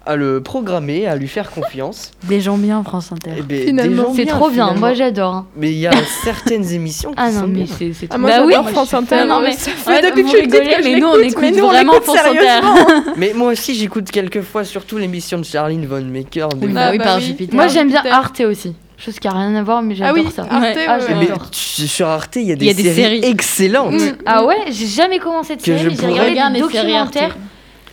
[0.06, 2.12] à le programmer, à lui faire confiance.
[2.24, 3.32] Des gens bien, France Inter.
[3.38, 4.14] Eh ben, Finalement.
[4.16, 4.80] C'est trop bien, finalement.
[4.80, 5.34] moi j'adore.
[5.34, 5.46] hein.
[5.56, 5.92] Mais il y a
[6.24, 7.76] certaines émissions qui Ah sont non, mais bien.
[7.94, 8.54] c'est Ah, moi Bah oui.
[8.74, 9.24] France Inter.
[9.28, 11.08] Non, mais- ça fait Ouais, depuis que je suis petite rigolez, que je mais nous,
[11.08, 12.40] on écoute mais nous on vraiment France Inter.
[12.40, 13.14] sérieusement.
[13.18, 16.50] Mais moi aussi j'écoute quelquefois surtout l'émission de Charline Von Maker.
[16.50, 17.50] des- Oui, Ah, bah oui, bah par oui.
[17.52, 18.04] Moi j'aime bien.
[18.12, 18.76] Arte aussi.
[18.98, 20.44] Chose qui a rien à voir, mais Ah j'adore oui, ça.
[20.50, 20.86] Arte, Ouais.
[20.88, 20.98] Ah.
[21.20, 23.32] Mais sur Arte, il y a des, Il y a des séries, séries.
[23.32, 23.94] excellentes.
[23.94, 24.18] Mm.
[24.26, 27.14] Ah ouais, j'ai jamais commencé de série, j'ai regardé des séries Arte.
[27.14, 27.38] documentaires.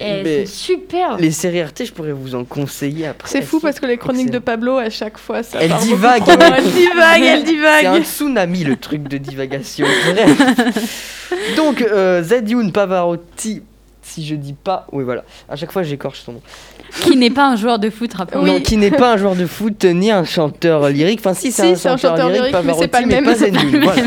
[0.00, 1.16] Mais- c'est super.
[1.18, 3.28] Les séries Arte, je pourrais vous en conseiller après.
[3.28, 4.38] C'est fou parce que les chroniques de.
[4.38, 7.40] Pablo, à chaque fois, ça Elle divague, trop elle est- Elle divague, elle
[7.80, 8.02] C'est un divague.
[8.04, 9.86] tsunami le truc de divagation.
[11.56, 13.62] Donc euh, Zedioun Pavarotti,
[14.02, 16.42] si je dis pas, oui voilà, à chaque fois j'écorche son nom.
[17.02, 18.50] Qui n'est pas un joueur de foot, rappelons Oui.
[18.50, 21.20] Non, qui n'est pas un joueur de foot ni un chanteur lyrique.
[21.20, 23.24] Enfin si, c'est Si, un, chanteur, chanteur lyrique, lyrique, mais c'est pas le même.
[23.24, 23.80] pas Zedioun.
[23.84, 24.02] voilà.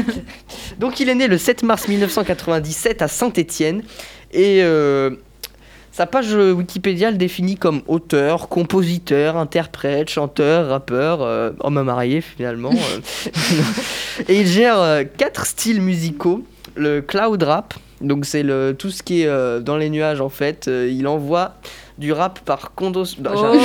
[0.79, 3.83] Donc il est né le 7 mars 1997 à Saint-Étienne
[4.33, 5.11] et euh,
[5.93, 12.19] sa page Wikipédia le définit comme auteur, compositeur, interprète, chanteur, rappeur, euh, homme à marier
[12.21, 12.71] finalement.
[12.71, 13.31] euh.
[14.27, 16.43] et il gère euh, quatre styles musicaux.
[16.75, 20.67] Le cloud rap, donc c'est le tout ce qui est dans les nuages en fait.
[20.67, 21.53] Il envoie
[21.97, 23.05] du rap par condos.
[23.19, 23.61] Non, j'arrête.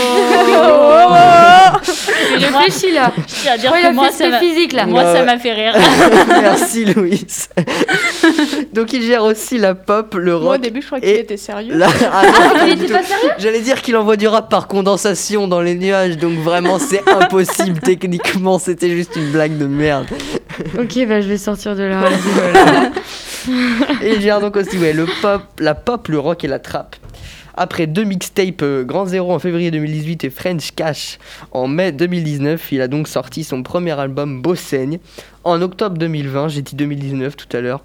[2.39, 3.13] Il réfléchit là.
[3.27, 4.39] Je tiens à dire que moi, ça m'a...
[4.39, 4.87] physique là.
[4.87, 5.75] moi, ça m'a fait rire.
[6.29, 7.49] Merci Louise.
[8.73, 10.61] donc il gère aussi la pop, le Moi, au rock.
[10.61, 11.75] début, je crois qu'il était sérieux.
[11.77, 14.69] la- Ah, non, Ah, il était pas sérieux J'allais dire qu'il envoie du rap par
[14.69, 20.07] condensation dans les nuages, donc vraiment c'est impossible techniquement, c'était juste une blague de merde.
[20.79, 22.01] Ok, bah je vais sortir de là.
[24.03, 26.97] Et il gère donc aussi ouais, le pop, la pop, le rock et la trap.
[27.61, 31.19] Après deux mixtapes euh, Grand Zéro en février 2018 et French Cash
[31.51, 35.01] en mai 2019, il a donc sorti son premier album Bossaigne
[35.43, 37.83] en octobre 2020, j'ai dit 2019 tout à l'heure.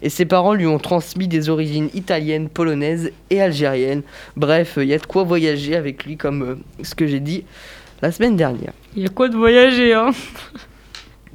[0.00, 4.00] Et ses parents lui ont transmis des origines italiennes, polonaises et algériennes.
[4.38, 7.44] Bref, il y a de quoi voyager avec lui comme euh, ce que j'ai dit
[8.00, 8.72] la semaine dernière.
[8.96, 10.12] Il y a quoi de voyager, hein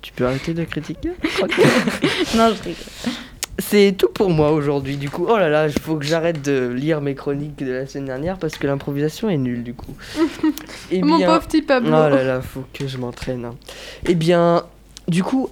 [0.01, 1.11] Tu peux arrêter de critiquer?
[2.35, 3.13] Non, je rigole.
[3.57, 5.25] C'est tout pour moi aujourd'hui du coup.
[5.29, 8.37] Oh là là, il faut que j'arrête de lire mes chroniques de la semaine dernière
[8.37, 9.93] parce que l'improvisation est nulle du coup.
[10.91, 11.89] Eh Mon bien- pauvre petit Pablo.
[11.89, 13.45] Oh là là, faut que je m'entraîne.
[13.45, 13.55] hein.
[14.07, 14.63] Eh bien,
[15.07, 15.49] du coup,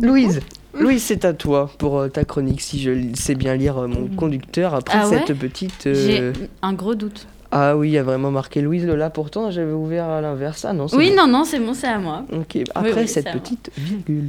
[0.00, 0.40] Louise,
[0.74, 4.06] Louise, c'est à toi pour euh, ta chronique si je sais bien lire euh, mon
[4.08, 5.86] conducteur après Ah ouais cette petite.
[5.88, 7.26] euh, J'ai un gros doute.
[7.50, 9.10] Ah oui, il y a vraiment marqué Louise là.
[9.10, 10.64] Pourtant, j'avais ouvert à l'inverse.
[10.64, 10.86] Ah non.
[10.88, 11.16] c'est Oui, bon.
[11.26, 12.24] non, non, c'est bon, c'est à moi.
[12.32, 12.58] Ok.
[12.74, 14.28] Après oui, cette petite virgule.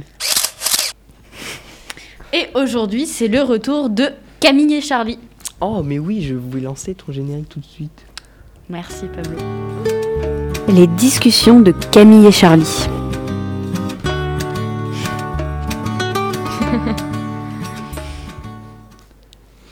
[2.32, 5.18] Et aujourd'hui, c'est le retour de Camille et Charlie.
[5.60, 8.04] Oh mais oui, je voulais lancer ton générique tout de suite.
[8.68, 9.36] Merci, Pablo.
[10.68, 12.64] Les discussions de Camille et Charlie.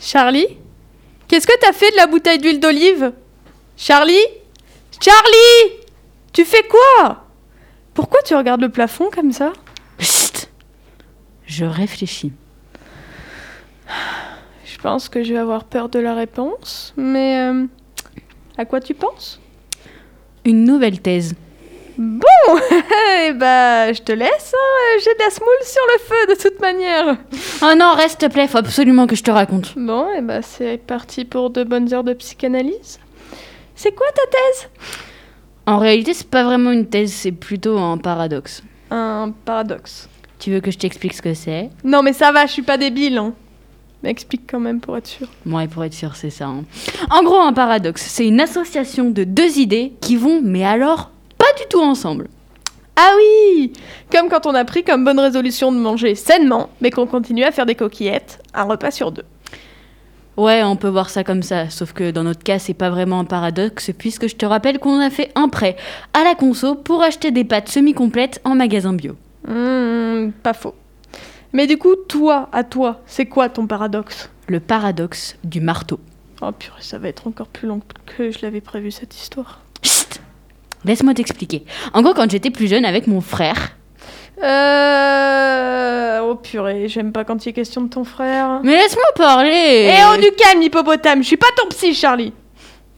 [0.01, 0.47] Charlie
[1.29, 3.13] Qu'est-ce que t'as fait de la bouteille d'huile d'olive?
[3.77, 4.25] Charlie?
[5.01, 5.77] Charlie
[6.33, 7.27] Tu fais quoi?
[7.95, 9.53] Pourquoi tu regardes le plafond comme ça?
[10.01, 10.49] Chut
[11.47, 12.33] Je réfléchis.
[14.65, 17.65] Je pense que je vais avoir peur de la réponse, mais euh,
[18.57, 19.41] à quoi tu penses?
[20.45, 21.35] Une nouvelle thèse.
[21.97, 22.21] Bon,
[23.27, 26.61] eh bah je te laisse, hein, j'ai de la semoule sur le feu de toute
[26.61, 27.17] manière.
[27.61, 29.77] Oh non, reste, s'il te plaît, faut absolument que je te raconte.
[29.77, 33.01] Bon, et bah c'est parti pour de bonnes heures de psychanalyse.
[33.75, 34.69] C'est quoi ta thèse?
[35.67, 38.63] En réalité, c'est pas vraiment une thèse, c'est plutôt un paradoxe.
[38.93, 40.09] Un paradoxe.
[40.39, 41.69] Tu veux que je t'explique ce que c'est?
[41.83, 43.19] Non mais ça va, je suis pas débile.
[43.19, 43.35] Hein.
[44.03, 45.27] Mais explique quand même pour être sûr.
[45.45, 46.47] Moi, pour être sûr, c'est ça.
[46.47, 46.65] hein.
[47.11, 51.53] En gros, un paradoxe, c'est une association de deux idées qui vont, mais alors, pas
[51.57, 52.29] du tout ensemble.
[52.97, 53.73] Ah oui
[54.13, 57.53] Comme quand on a pris comme bonne résolution de manger sainement, mais qu'on continue à
[57.53, 59.25] faire des coquillettes, un repas sur deux.
[60.37, 63.19] Ouais, on peut voir ça comme ça, sauf que dans notre cas, c'est pas vraiment
[63.19, 65.77] un paradoxe, puisque je te rappelle qu'on a fait un prêt
[66.15, 69.17] à la conso pour acheter des pâtes semi-complètes en magasin bio.
[69.49, 70.75] Hmm, pas faux.
[71.53, 74.31] Mais du coup, toi, à toi, c'est quoi ton paradoxe?
[74.49, 75.99] Le paradoxe du marteau.
[76.43, 79.61] Oh purée, ça va être encore plus long que je l'avais prévu cette histoire.
[79.83, 80.21] Chut
[80.85, 81.65] Laisse-moi t'expliquer.
[81.95, 83.77] En gros, quand j'étais plus jeune avec mon frère.
[84.43, 86.21] Euh...
[86.23, 88.61] Oh purée, j'aime pas quand il est question de ton frère.
[88.63, 92.33] Mais laisse-moi parler Eh oh, du calme, hippopotame, je suis pas ton psy, Charlie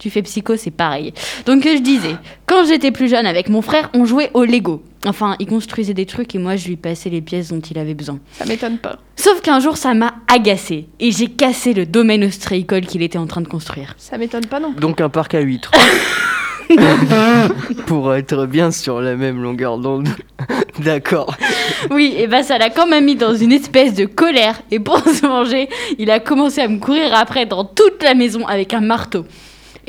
[0.01, 1.13] Tu fais psycho, c'est pareil.
[1.45, 4.83] Donc, je disais, quand j'étais plus jeune avec mon frère, on jouait au Lego.
[5.05, 7.93] Enfin, il construisait des trucs et moi, je lui passais les pièces dont il avait
[7.93, 8.19] besoin.
[8.33, 8.99] Ça m'étonne pas.
[9.17, 13.27] Sauf qu'un jour, ça m'a agacé et j'ai cassé le domaine ostréicole qu'il était en
[13.27, 13.95] train de construire.
[13.99, 14.81] Ça m'étonne pas non plus.
[14.81, 15.71] Donc un parc à huîtres.
[17.87, 20.09] Pour être bien sur la même longueur d'onde.
[20.79, 21.37] D'accord.
[21.91, 24.63] Oui, et bah ça l'a quand même mis dans une espèce de colère.
[24.71, 28.47] Et pour se venger, il a commencé à me courir après dans toute la maison
[28.47, 29.27] avec un marteau.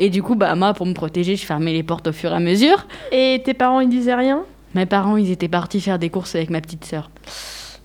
[0.04, 2.34] Et du coup, bah moi, pour me protéger, je fermais les portes au fur et
[2.34, 2.86] à mesure.
[3.12, 4.42] Et tes parents, ils disaient rien?
[4.74, 7.08] Mes parents, ils étaient partis faire des courses avec ma petite sœur.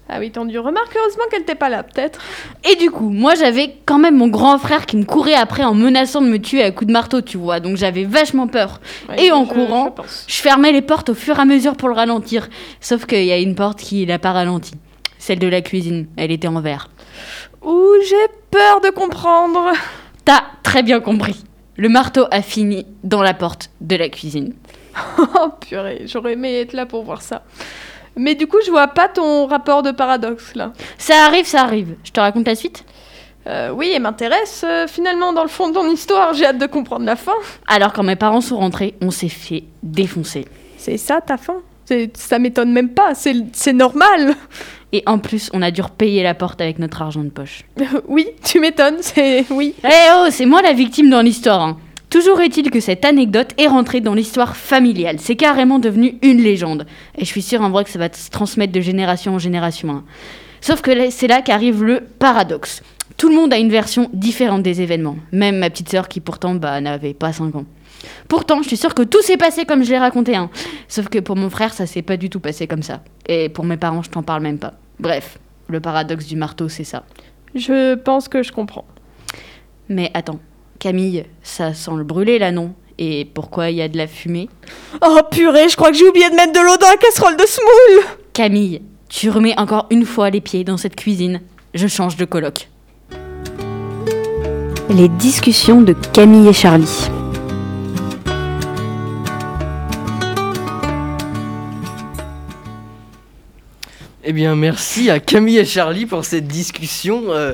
[0.09, 0.57] Ah oui, tendu.
[0.57, 2.19] Remarque heureusement qu'elle t'est pas là, peut-être.
[2.67, 5.75] Et du coup, moi j'avais quand même mon grand frère qui me courait après en
[5.75, 7.59] menaçant de me tuer à coups de marteau, tu vois.
[7.59, 8.79] Donc j'avais vachement peur.
[9.09, 9.93] Ouais, Et en je- courant,
[10.27, 10.33] je.
[10.33, 12.47] Je fermais les portes au fur et à mesure pour le ralentir.
[12.79, 14.71] Sauf qu'il y a une porte qui l'a pas ralenti.
[15.19, 16.07] Celle de la cuisine.
[16.15, 16.87] Elle était en verre.
[17.63, 19.73] Ouh, j'ai peur de comprendre.
[20.25, 21.43] T'as très bien compris.
[21.77, 24.53] Le marteau a fini dans la porte de la cuisine.
[25.19, 27.43] Oh purée, j'aurais aimé être là pour voir ça.
[28.15, 30.73] Mais du coup, je vois pas ton rapport de paradoxe là.
[30.97, 31.95] Ça arrive, ça arrive.
[32.03, 32.83] Je te raconte la suite?
[33.45, 36.33] Euh, oui, elle m'intéresse euh, finalement dans le fond de ton histoire.
[36.33, 37.35] J'ai hâte de comprendre la fin.
[37.67, 40.45] Alors quand mes parents sont rentrés, on s'est fait défoncer.
[40.77, 41.57] C'est ça ta fin?
[42.15, 44.35] Ça m'étonne même pas, c'est normal.
[44.93, 47.63] Et en plus, on a dû repayer la porte avec notre argent de poche.
[48.07, 49.45] oui, tu m'étonnes, c'est.
[49.49, 49.73] Oui.
[49.83, 51.61] Eh oh, c'est moi la victime dans l'histoire.
[51.61, 51.77] hein.
[52.09, 55.17] Toujours est-il que cette anecdote est rentrée dans l'histoire familiale.
[55.19, 56.85] C'est carrément devenu une légende.
[57.17, 59.89] Et je suis sûre en vrai que ça va se transmettre de génération en génération.
[59.89, 60.03] hein.
[60.61, 62.81] Sauf que c'est là qu'arrive le paradoxe.
[63.17, 65.17] Tout le monde a une version différente des événements.
[65.33, 67.65] Même ma petite sœur qui pourtant bah, n'avait pas 5 ans.
[68.27, 70.35] Pourtant, je suis sûre que tout s'est passé comme je l'ai raconté.
[70.35, 70.49] hein.
[70.87, 73.01] Sauf que pour mon frère, ça s'est pas du tout passé comme ça.
[73.27, 74.73] Et pour mes parents, je t'en parle même pas.
[74.99, 77.03] Bref, le paradoxe du marteau, c'est ça.
[77.55, 78.85] Je pense que je comprends.
[79.89, 80.39] Mais attends,
[80.79, 82.73] Camille, ça sent le brûler là, non?
[82.99, 84.49] Et pourquoi il y a de la fumée?
[85.05, 87.45] Oh purée, je crois que j'ai oublié de mettre de l'eau dans la casserole de
[87.45, 88.05] semoule.
[88.33, 91.41] Camille, tu remets encore une fois les pieds dans cette cuisine.
[91.73, 92.69] Je change de coloc.
[94.89, 97.09] Les discussions de Camille et Charlie.
[104.29, 107.53] Eh bien, merci à Camille et Charlie pour cette discussion euh,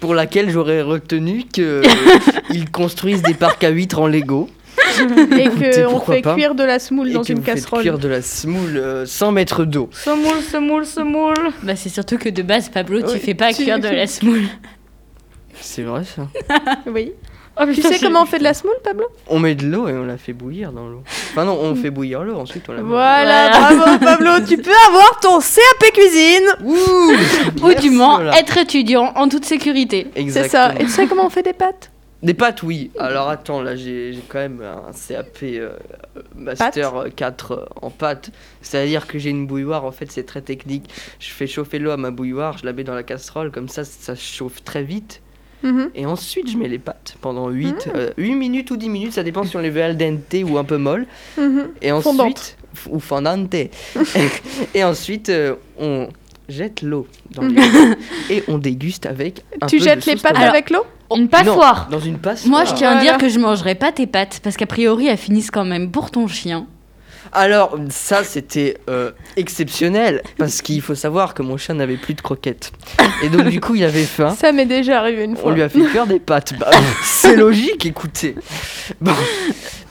[0.00, 4.50] pour laquelle j'aurais retenu qu'ils construisent des parcs à huîtres en Lego.
[5.38, 5.48] Et
[5.84, 6.34] qu'on fait pas.
[6.34, 7.80] cuire de la semoule et dans que une vous casserole.
[7.80, 9.88] cuire de la semoule euh, sans mettre d'eau.
[9.92, 11.34] Semoule, semoule, semoule.
[11.62, 14.06] Bah c'est surtout que de base, Pablo, tu Oui, fais pas tu- cuire de la
[14.06, 14.42] semoule.
[15.60, 16.28] C'est vrai ça.
[16.86, 17.12] Oui.
[17.58, 19.06] Oh, Tu sais comment on fait de la semoule, Pablo?
[19.26, 21.02] On met de l'eau et on la fait bouillir dans l'eau.
[21.30, 22.88] Enfin non, on fait bouillir l'eau, ensuite on la met.
[22.88, 23.74] Voilà, Voilà.
[23.74, 26.48] bravo Pablo, tu peux avoir ton CAP cuisine.
[26.64, 30.06] Ouh Ou du moins, être étudiant en toute sécurité.
[30.30, 30.74] C'est ça.
[30.78, 31.90] Et tu sais comment on fait des pâtes?
[32.22, 32.90] Des pâtes, oui.
[32.98, 35.70] Alors attends, là j'ai quand même un CAP euh,
[36.36, 38.30] Master 4 euh, en pâtes.
[38.60, 40.90] C'est-à-dire que j'ai une bouilloire, en fait c'est très technique.
[41.18, 43.84] Je fais chauffer l'eau à ma bouilloire, je la mets dans la casserole, comme ça
[43.84, 45.22] ça chauffe très vite.
[45.62, 45.90] Mhm.
[45.94, 49.44] Et ensuite je mets les pâtes pendant 8, 8 minutes ou 10 minutes, ça dépend
[49.44, 51.06] si on les veut al dente ou un peu molle.
[51.38, 51.68] Mhm.
[51.82, 52.56] Et ensuite, Fondante.
[52.90, 53.54] ou fondante.
[54.74, 56.08] et ensuite euh, on
[56.48, 57.60] jette l'eau dans les
[58.30, 60.48] et on déguste avec un Tu peu jettes de les pâtes tomate.
[60.50, 61.88] avec l'eau Une Non, passoire.
[61.90, 62.50] dans une passoire.
[62.50, 65.16] Moi, je tiens à dire que je mangerai pas tes pâtes, parce qu'a priori, elles
[65.16, 66.66] finissent quand même pour ton chien.
[67.32, 72.20] Alors, ça, c'était euh, exceptionnel, parce qu'il faut savoir que mon chien n'avait plus de
[72.20, 72.72] croquettes.
[73.22, 74.34] Et donc, du coup, il avait faim.
[74.36, 75.52] Ça m'est déjà arrivé une On fois.
[75.52, 76.54] lui a fait cuire des pâtes.
[76.58, 76.70] Bah,
[77.02, 78.34] c'est logique, écoutez.
[79.00, 79.12] Bon,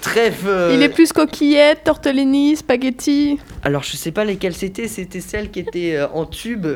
[0.02, 0.43] trêve.
[0.47, 3.39] euh, Il est plus coquillette, tortellini, spaghetti.
[3.63, 4.88] Alors, je sais pas lesquelles c'était.
[4.89, 6.67] C'était celles qui étaient euh, en tube.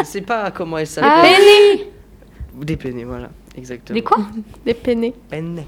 [0.00, 1.10] je sais pas comment elles s'appellent.
[1.12, 3.30] Ah, Des penne, voilà.
[3.56, 3.94] Exactement.
[3.94, 4.18] Des quoi?
[4.64, 5.12] Des penne.
[5.28, 5.64] Penne.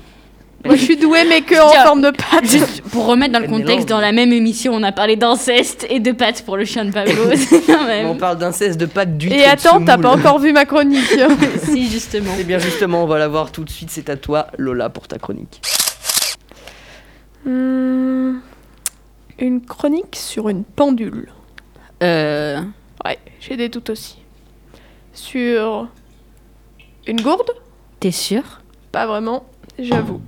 [0.64, 2.44] Moi, je suis douée, mais que en forme de pâte.
[2.44, 5.98] Juste pour remettre dans le contexte, dans la même émission, on a parlé d'inceste et
[5.98, 7.22] de pâtes pour le chien de Pablo.
[8.06, 9.34] On parle d'inceste de pâtes d'huîtres.
[9.34, 11.18] Et attends, t'as pas encore vu ma chronique.
[11.64, 12.32] si, justement.
[12.38, 13.90] Eh bien, justement, on va la voir tout de suite.
[13.90, 15.60] C'est à toi, Lola, pour ta chronique.
[17.44, 18.36] Hmm,
[19.38, 21.28] Une chronique sur une pendule.
[22.02, 22.60] Euh.
[23.04, 24.18] Ouais, j'ai des doutes aussi.
[25.12, 25.88] Sur
[27.06, 27.50] une gourde?
[27.98, 28.60] T'es sûr?
[28.92, 29.44] Pas vraiment,
[29.78, 30.20] j'avoue.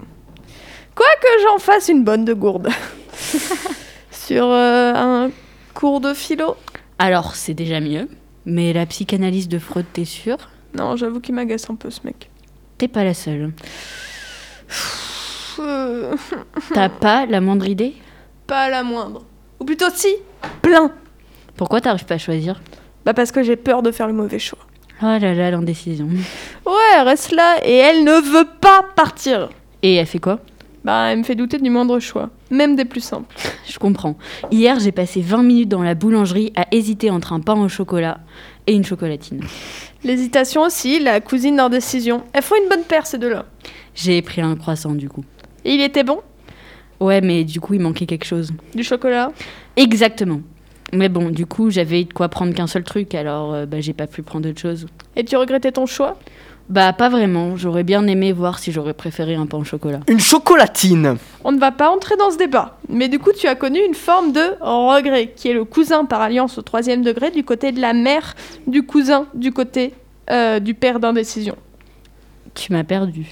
[0.96, 2.68] Que j'en fasse une bonne de gourde.
[4.10, 5.30] Sur euh, un
[5.74, 6.56] cours de philo
[6.98, 8.08] Alors, c'est déjà mieux.
[8.46, 10.36] Mais la psychanalyse de Freud, t'es sûr
[10.76, 12.30] Non, j'avoue qu'il m'agace un peu ce mec.
[12.78, 13.52] T'es pas la seule.
[15.60, 16.14] Euh,
[16.72, 17.94] T'as pas la moindre idée?
[18.46, 19.24] Pas la moindre.
[19.60, 20.14] Ou plutôt si,
[20.62, 20.92] plein.
[21.56, 22.60] Pourquoi t'arrives pas à choisir?
[23.04, 24.58] Bah parce que j'ai peur de faire le mauvais choix.
[25.02, 26.08] Oh là là, l'indécision.
[26.66, 29.50] Ouais, elle reste là et elle ne veut pas partir.
[29.82, 30.40] Et elle fait quoi?
[30.84, 33.34] Bah, elle me fait douter du moindre choix, même des plus simples.
[33.66, 34.16] Je comprends.
[34.50, 38.20] Hier, j'ai passé 20 minutes dans la boulangerie à hésiter entre un pain au chocolat
[38.66, 39.40] et une chocolatine.
[40.04, 42.24] L'hésitation aussi, la cousine d'indécision.
[42.34, 43.46] Elles font une bonne paire ces deux-là.
[43.94, 45.24] J'ai pris un croissant du coup.
[45.64, 46.20] Et il était bon?
[47.00, 48.52] Ouais, mais du coup, il manquait quelque chose.
[48.74, 49.32] Du chocolat?
[49.76, 50.40] Exactement.
[50.92, 53.94] Mais bon, du coup, j'avais de quoi prendre qu'un seul truc, alors euh, bah, j'ai
[53.94, 54.86] pas pu prendre autre chose.
[55.16, 56.18] Et tu regrettais ton choix?
[56.68, 57.56] Bah, pas vraiment.
[57.56, 60.00] J'aurais bien aimé voir si j'aurais préféré un pain au chocolat.
[60.08, 62.78] Une chocolatine On ne va pas entrer dans ce débat.
[62.88, 66.22] Mais du coup, tu as connu une forme de regret, qui est le cousin par
[66.22, 68.34] alliance au troisième degré du côté de la mère
[68.66, 69.92] du cousin du côté
[70.30, 71.56] euh, du père d'indécision.
[72.54, 73.26] Tu m'as perdu.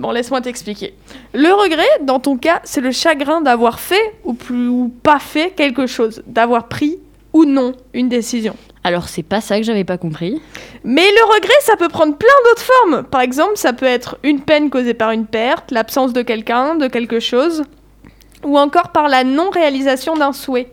[0.00, 0.94] Bon, laisse-moi t'expliquer.
[1.32, 5.50] Le regret, dans ton cas, c'est le chagrin d'avoir fait ou, plus, ou pas fait
[5.50, 6.98] quelque chose, d'avoir pris
[7.34, 8.56] ou non une décision.
[8.84, 10.40] Alors, c'est pas ça que j'avais pas compris.
[10.84, 13.02] Mais le regret, ça peut prendre plein d'autres formes.
[13.02, 16.86] Par exemple, ça peut être une peine causée par une perte, l'absence de quelqu'un, de
[16.86, 17.64] quelque chose,
[18.44, 20.70] ou encore par la non-réalisation d'un souhait.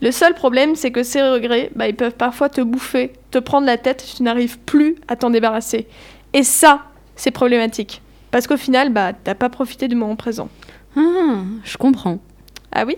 [0.00, 3.66] Le seul problème, c'est que ces regrets, bah, ils peuvent parfois te bouffer, te prendre
[3.66, 5.86] la tête, tu n'arrives plus à t'en débarrasser.
[6.32, 6.82] Et ça,
[7.14, 8.02] c'est problématique.
[8.32, 10.48] Parce qu'au final, bah, t'as pas profité du moment présent.
[10.96, 12.18] Ah, je comprends.
[12.72, 12.96] Ah oui?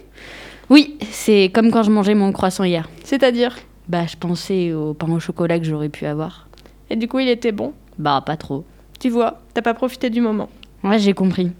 [0.70, 2.88] Oui, c'est comme quand je mangeais mon croissant hier.
[3.04, 3.56] C'est-à-dire?
[3.88, 6.48] Bah, je pensais au pain au chocolat que j'aurais pu avoir.
[6.90, 7.74] Et du coup, il était bon?
[7.98, 8.64] Bah, pas trop.
[8.98, 10.48] Tu vois, t'as pas profité du moment.
[10.82, 11.50] Ouais, j'ai compris.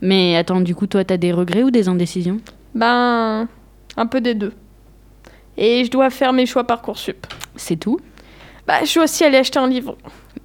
[0.00, 2.38] Mais attends, du coup, toi, t'as des regrets ou des indécisions?
[2.74, 3.48] Ben,
[3.96, 4.52] un peu des deux.
[5.56, 7.26] Et je dois faire mes choix Parcoursup.
[7.56, 7.98] C'est tout?
[8.66, 9.96] Bah, je suis aussi allée acheter un livre.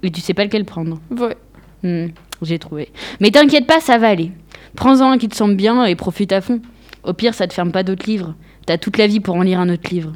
[0.02, 1.36] Et tu sais pas lequel prendre Ouais.
[1.82, 2.08] Hmm,
[2.40, 2.90] j'ai trouvé.
[3.20, 4.32] Mais t'inquiète pas, ça va aller.
[4.74, 6.60] Prends-en un qui te semble bien et profite à fond.
[7.04, 8.34] Au pire, ça te ferme pas d'autres livres.
[8.66, 10.12] T'as toute la vie pour en lire un autre livre.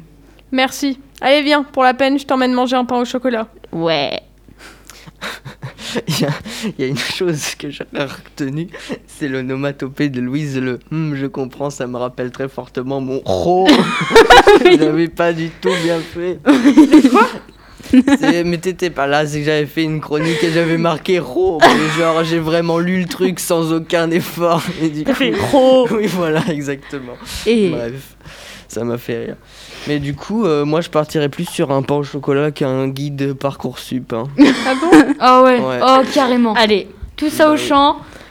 [0.51, 0.99] Merci.
[1.21, 3.47] Allez, viens, pour la peine, je t'emmène manger un pain au chocolat.
[3.71, 4.21] Ouais.
[6.07, 6.29] Il y, a,
[6.65, 8.67] il y a une chose que j'ai retenue,
[9.07, 10.57] c'est l'onomatopée de Louise.
[10.59, 13.67] Le Hum, je comprends, ça me rappelle très fortement mon ro.
[14.65, 16.39] Je l'avais pas du tout bien fait.
[17.09, 17.27] Quoi?
[18.45, 21.59] Mais t'étais pas là, c'est que j'avais fait une chronique et j'avais marqué ro.
[21.61, 24.61] Mais genre, j'ai vraiment lu le truc sans aucun effort.
[24.81, 25.11] Et du coup,
[25.51, 25.87] Ro.
[25.91, 27.13] Oui, voilà, exactement.
[27.45, 28.15] Et Bref,
[28.67, 29.35] ça m'a fait rire.
[29.87, 33.33] Mais du coup, euh, moi je partirais plus sur un pain au chocolat qu'un guide
[33.33, 34.11] Parcoursup.
[34.13, 34.25] Hein.
[34.67, 35.13] Ah bon?
[35.21, 35.79] Oh ouais, Ouais.
[35.81, 36.53] oh carrément.
[36.55, 37.59] allez, Tout ça Bah au oui.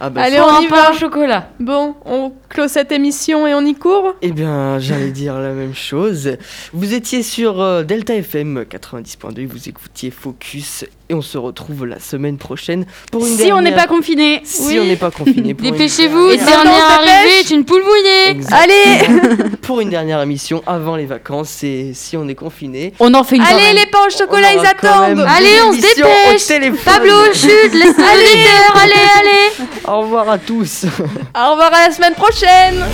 [0.00, 0.90] Ah bah, Allez, on y va.
[0.90, 1.50] au chocolat.
[1.58, 4.14] Bon, on clôt cette émission et on y court?
[4.22, 6.36] Eh bien, j'allais dire la même chose.
[6.72, 12.00] Vous étiez sur euh, Delta FM 90.2, vous écoutiez Focus et on se retrouve la
[12.00, 14.40] semaine prochaine pour une si on n'est dernière- pas confiné.
[14.44, 14.78] si Oui.
[14.80, 15.54] on n'est pas confiné.
[15.54, 18.44] pour une Dépêchez-vous, dernière- dernière arrivée est une poule mouillée.
[18.50, 22.92] Allez pour une dernière émission avant les vacances et si on est confiné.
[23.00, 26.82] On en fait une Allez, les pains au chocolat, ils attendent Allez, on se dépêche.
[26.84, 29.68] Pablo, chute, laisse l'auditeur, allez, allez.
[29.88, 30.84] Au revoir à tous.
[30.86, 32.84] Au revoir à la semaine prochaine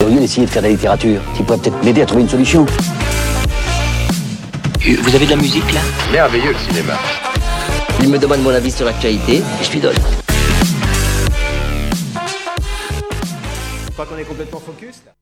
[0.00, 2.28] Au lieu d'essayer de faire de la littérature, tu pourrais peut-être m'aider à trouver une
[2.28, 2.66] solution.
[4.80, 5.80] Vous avez de la musique là
[6.12, 6.94] Merveilleux le cinéma.
[8.00, 9.96] Il me demande mon avis sur l'actualité et je lui donne.
[13.86, 15.17] Je crois qu'on est complètement focus là.